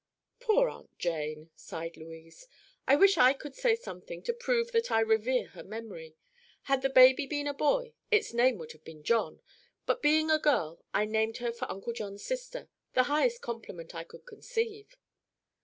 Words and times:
"Poor 0.39 0.67
Aunt 0.67 0.97
Jane!" 0.97 1.51
sighed 1.55 1.95
Louise. 1.95 2.47
"I 2.87 2.95
wish 2.95 3.19
I 3.19 3.33
could 3.33 3.53
say 3.53 3.75
something 3.75 4.23
to 4.23 4.33
prove 4.33 4.71
that 4.71 4.89
I 4.91 4.99
revere 4.99 5.49
her 5.49 5.63
memory. 5.63 6.15
Had 6.63 6.81
the 6.81 6.89
baby 6.89 7.27
been 7.27 7.45
a 7.45 7.53
boy, 7.53 7.93
its 8.09 8.33
name 8.33 8.57
would 8.57 8.71
have 8.71 8.83
been 8.83 9.03
John; 9.03 9.43
but 9.85 10.01
being 10.01 10.31
a 10.31 10.39
girl 10.39 10.83
I 10.91 11.05
named 11.05 11.37
her 11.37 11.51
for 11.51 11.69
Uncle 11.69 11.93
John's 11.93 12.23
sister—the 12.25 13.03
highest 13.03 13.43
compliment 13.43 13.93
I 13.93 14.03
could 14.03 14.25
conceive." 14.25 14.97